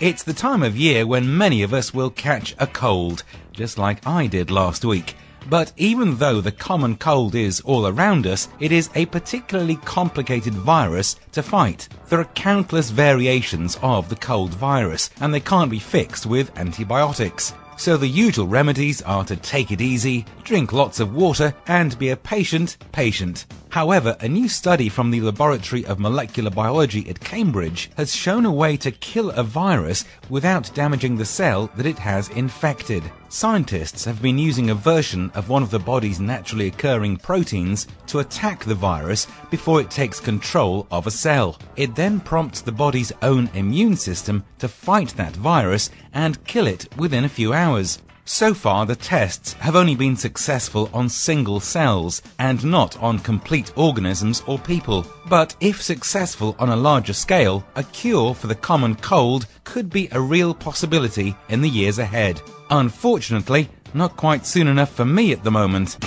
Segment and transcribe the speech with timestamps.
[0.00, 3.22] It's the time of year when many of us will catch a cold,
[3.52, 5.14] just like I did last week.
[5.48, 10.54] But even though the common cold is all around us, it is a particularly complicated
[10.54, 11.88] virus to fight.
[12.08, 17.54] There are countless variations of the cold virus, and they can't be fixed with antibiotics.
[17.76, 22.10] So the usual remedies are to take it easy, drink lots of water, and be
[22.10, 23.46] a patient patient.
[23.72, 28.52] However, a new study from the Laboratory of Molecular Biology at Cambridge has shown a
[28.52, 33.02] way to kill a virus without damaging the cell that it has infected.
[33.30, 38.18] Scientists have been using a version of one of the body's naturally occurring proteins to
[38.18, 41.56] attack the virus before it takes control of a cell.
[41.76, 46.94] It then prompts the body's own immune system to fight that virus and kill it
[46.98, 48.00] within a few hours.
[48.24, 53.72] So far, the tests have only been successful on single cells and not on complete
[53.76, 55.04] organisms or people.
[55.28, 60.08] But if successful on a larger scale, a cure for the common cold could be
[60.12, 62.40] a real possibility in the years ahead.
[62.70, 65.98] Unfortunately, not quite soon enough for me at the moment.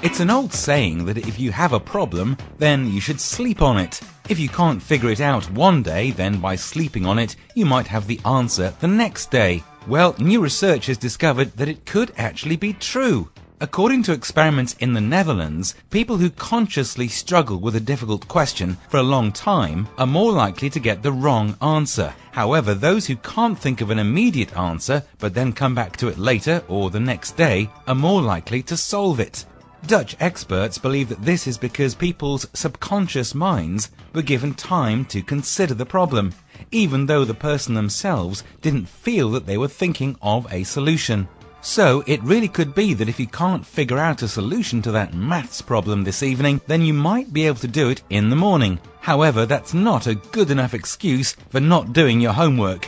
[0.00, 3.78] It's an old saying that if you have a problem, then you should sleep on
[3.78, 4.00] it.
[4.28, 7.88] If you can't figure it out one day, then by sleeping on it, you might
[7.88, 9.64] have the answer the next day.
[9.88, 13.28] Well, new research has discovered that it could actually be true.
[13.60, 18.98] According to experiments in the Netherlands, people who consciously struggle with a difficult question for
[18.98, 22.14] a long time are more likely to get the wrong answer.
[22.30, 26.18] However, those who can't think of an immediate answer, but then come back to it
[26.18, 29.44] later or the next day, are more likely to solve it.
[29.86, 35.74] Dutch experts believe that this is because people's subconscious minds were given time to consider
[35.74, 36.34] the problem,
[36.70, 41.28] even though the person themselves didn't feel that they were thinking of a solution.
[41.60, 45.14] So it really could be that if you can't figure out a solution to that
[45.14, 48.78] maths problem this evening, then you might be able to do it in the morning.
[49.00, 52.86] However, that's not a good enough excuse for not doing your homework.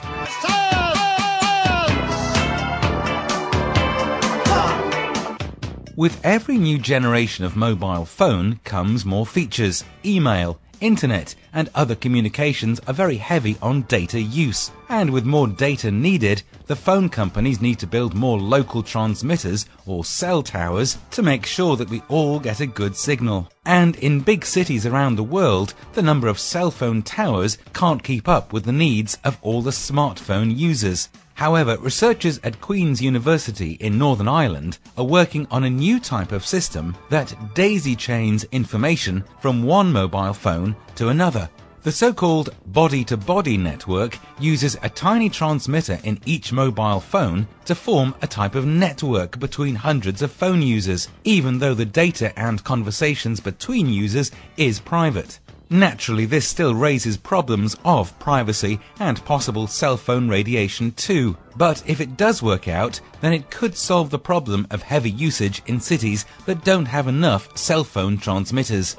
[6.01, 9.85] With every new generation of mobile phone comes more features.
[10.03, 14.71] Email, internet, and other communications are very heavy on data use.
[14.89, 20.03] And with more data needed, the phone companies need to build more local transmitters or
[20.07, 23.51] cell towers to make sure that we all get a good signal.
[23.67, 28.27] And in big cities around the world, the number of cell phone towers can't keep
[28.27, 31.11] up with the needs of all the smartphone users.
[31.41, 36.45] However, researchers at Queen's University in Northern Ireland are working on a new type of
[36.45, 41.49] system that daisy chains information from one mobile phone to another.
[41.83, 48.27] The so-called body-to-body network uses a tiny transmitter in each mobile phone to form a
[48.27, 53.89] type of network between hundreds of phone users, even though the data and conversations between
[53.89, 55.41] users is private.
[55.73, 61.37] Naturally, this still raises problems of privacy and possible cell phone radiation too.
[61.57, 65.63] But if it does work out, then it could solve the problem of heavy usage
[65.67, 68.97] in cities that don't have enough cell phone transmitters.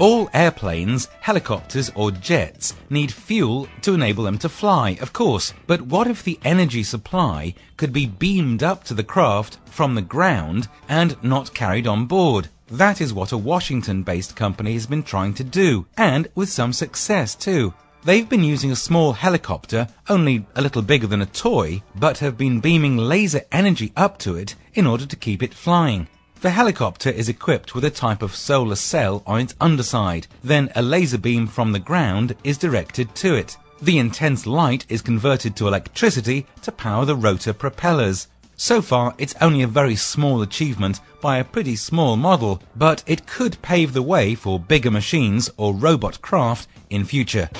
[0.00, 5.52] All airplanes, helicopters or jets need fuel to enable them to fly, of course.
[5.66, 10.02] But what if the energy supply could be beamed up to the craft from the
[10.02, 12.48] ground and not carried on board?
[12.68, 17.34] That is what a Washington-based company has been trying to do, and with some success
[17.34, 17.74] too.
[18.04, 22.38] They've been using a small helicopter, only a little bigger than a toy, but have
[22.38, 26.06] been beaming laser energy up to it in order to keep it flying.
[26.40, 30.28] The helicopter is equipped with a type of solar cell on its underside.
[30.44, 33.56] Then a laser beam from the ground is directed to it.
[33.82, 38.28] The intense light is converted to electricity to power the rotor propellers.
[38.56, 43.26] So far, it's only a very small achievement by a pretty small model, but it
[43.26, 47.50] could pave the way for bigger machines or robot craft in future.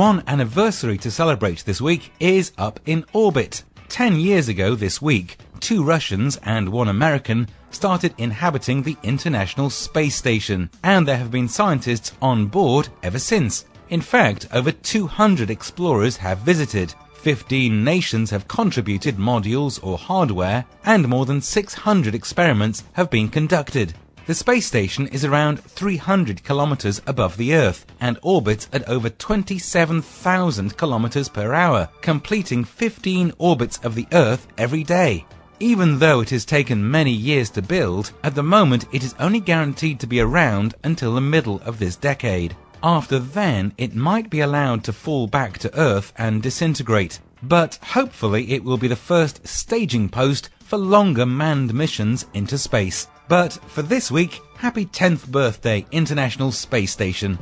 [0.00, 3.64] One anniversary to celebrate this week is up in orbit.
[3.90, 10.16] Ten years ago this week, two Russians and one American started inhabiting the International Space
[10.16, 13.66] Station, and there have been scientists on board ever since.
[13.90, 16.94] In fact, over 200 explorers have visited.
[17.16, 23.92] 15 nations have contributed modules or hardware, and more than 600 experiments have been conducted.
[24.26, 30.76] The space station is around 300 kilometers above the Earth and orbits at over 27,000
[30.76, 35.26] kilometers per hour, completing 15 orbits of the Earth every day.
[35.58, 39.40] Even though it has taken many years to build, at the moment it is only
[39.40, 42.54] guaranteed to be around until the middle of this decade.
[42.82, 47.20] After then, it might be allowed to fall back to Earth and disintegrate.
[47.42, 53.08] But hopefully it will be the first staging post for longer manned missions into space.
[53.30, 57.38] But for this week, happy 10th birthday International Space Station.